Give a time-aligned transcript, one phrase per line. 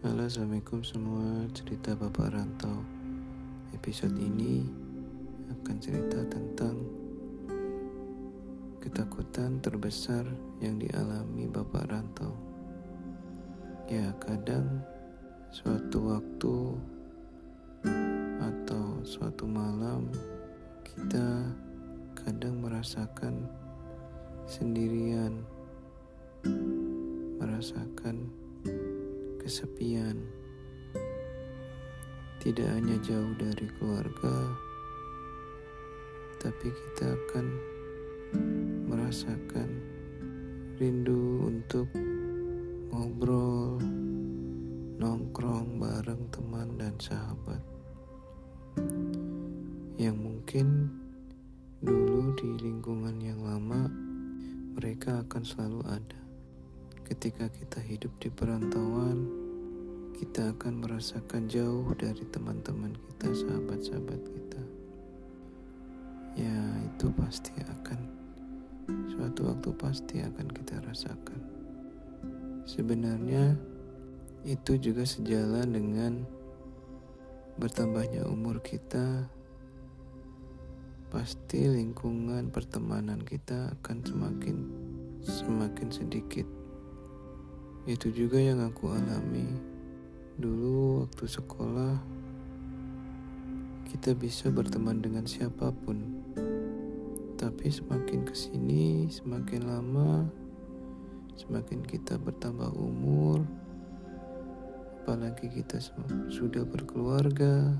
[0.00, 1.44] assalamualaikum semua.
[1.52, 2.80] Cerita Bapak Rantau.
[3.76, 4.64] Episode ini
[5.52, 6.80] akan cerita tentang
[8.80, 10.24] ketakutan terbesar
[10.64, 12.32] yang dialami Bapak Rantau.
[13.92, 14.80] Ya, kadang
[15.52, 16.56] suatu waktu
[18.40, 20.08] atau suatu malam
[20.80, 21.44] kita
[22.24, 23.44] kadang merasakan
[24.48, 25.44] sendirian,
[27.36, 28.32] merasakan
[29.50, 30.14] kesepian.
[32.38, 34.46] Tidak hanya jauh dari keluarga,
[36.38, 37.58] tapi kita akan
[38.86, 39.82] merasakan
[40.78, 41.90] rindu untuk
[42.94, 43.82] ngobrol,
[45.02, 47.58] nongkrong bareng teman dan sahabat
[49.98, 50.94] yang mungkin
[51.82, 53.90] dulu di lingkungan yang lama
[54.78, 56.29] mereka akan selalu ada.
[57.10, 59.26] Ketika kita hidup di perantauan,
[60.14, 64.62] kita akan merasakan jauh dari teman-teman kita, sahabat-sahabat kita.
[66.38, 66.54] Ya,
[66.86, 67.98] itu pasti akan
[69.10, 71.40] suatu waktu pasti akan kita rasakan.
[72.62, 73.58] Sebenarnya
[74.46, 76.22] itu juga sejalan dengan
[77.58, 79.26] bertambahnya umur kita.
[81.10, 84.56] Pasti lingkungan pertemanan kita akan semakin
[85.26, 86.59] semakin sedikit
[87.88, 89.48] itu juga yang aku alami.
[90.36, 91.96] Dulu waktu sekolah,
[93.88, 96.20] kita bisa berteman dengan siapa pun.
[97.40, 100.28] Tapi semakin ke sini, semakin lama,
[101.40, 103.48] semakin kita bertambah umur,
[105.00, 105.80] apalagi kita
[106.28, 107.72] sudah berkeluarga,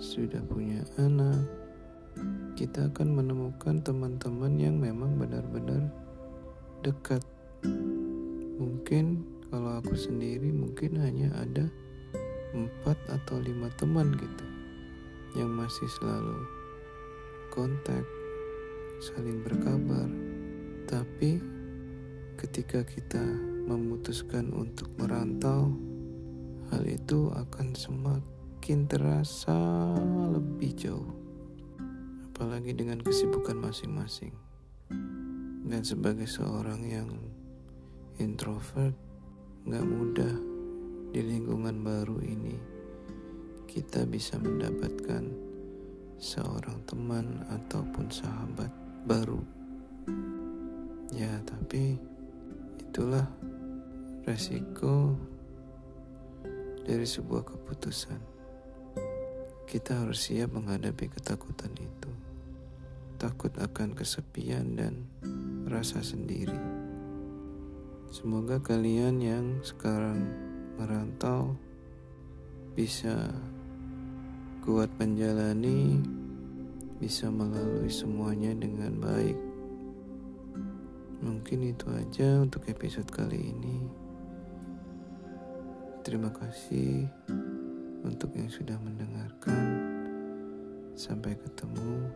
[0.00, 1.44] sudah punya anak,
[2.56, 5.92] kita akan menemukan teman-teman yang memang benar-benar
[6.80, 7.20] dekat
[8.56, 9.20] Mungkin
[9.52, 11.68] kalau aku sendiri mungkin hanya ada
[12.56, 14.46] empat atau lima teman gitu
[15.36, 16.40] yang masih selalu
[17.52, 18.04] kontak,
[19.04, 20.08] saling berkabar.
[20.88, 21.36] Tapi
[22.40, 23.20] ketika kita
[23.68, 25.76] memutuskan untuk merantau,
[26.72, 29.56] hal itu akan semakin terasa
[30.32, 31.12] lebih jauh.
[32.32, 34.32] Apalagi dengan kesibukan masing-masing.
[35.66, 37.35] Dan sebagai seorang yang
[38.16, 38.96] introvert
[39.66, 40.34] gak mudah
[41.12, 42.56] di lingkungan baru ini.
[43.66, 45.24] Kita bisa mendapatkan
[46.16, 48.72] seorang teman ataupun sahabat
[49.04, 49.40] baru.
[51.12, 52.00] Ya tapi
[52.80, 53.28] itulah
[54.24, 55.12] resiko
[56.84, 58.20] dari sebuah keputusan.
[59.66, 62.12] Kita harus siap menghadapi ketakutan itu.
[63.16, 64.94] Takut akan kesepian dan
[65.66, 66.75] rasa sendiri
[68.16, 70.24] Semoga kalian yang sekarang
[70.80, 71.52] merantau
[72.72, 73.12] bisa
[74.64, 76.00] kuat menjalani,
[76.96, 79.36] bisa melalui semuanya dengan baik.
[81.28, 83.84] Mungkin itu aja untuk episode kali ini.
[86.00, 87.04] Terima kasih
[88.00, 89.60] untuk yang sudah mendengarkan.
[90.96, 92.08] Sampai ketemu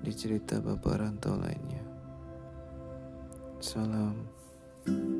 [0.00, 1.84] di cerita Bapak Rantau lainnya.
[3.60, 4.45] Salam.
[4.86, 5.15] Thank you.